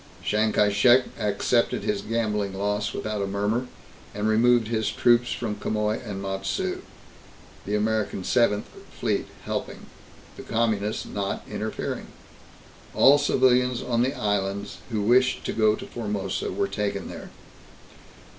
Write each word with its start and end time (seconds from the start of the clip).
Chiang 0.23 0.51
Kai 0.51 0.71
Shek 0.71 1.03
accepted 1.19 1.83
his 1.83 2.01
gambling 2.01 2.55
loss 2.55 2.91
without 2.91 3.21
a 3.21 3.27
murmur 3.27 3.67
and 4.15 4.27
removed 4.27 4.67
his 4.67 4.89
troops 4.89 5.31
from 5.31 5.53
Quemoy 5.55 5.99
and 6.03 6.19
Matsu, 6.23 6.81
the 7.67 7.75
American 7.75 8.23
Seventh 8.23 8.65
Fleet 8.99 9.27
helping, 9.45 9.85
the 10.37 10.41
Communists 10.41 11.05
not 11.05 11.43
interfering. 11.47 12.07
All 12.95 13.19
civilians 13.19 13.83
on 13.83 14.01
the 14.01 14.15
islands 14.17 14.79
who 14.89 15.03
wished 15.03 15.45
to 15.45 15.53
go 15.53 15.75
to 15.75 15.85
Formosa 15.85 16.51
were 16.51 16.67
taken 16.67 17.07
there. 17.07 17.29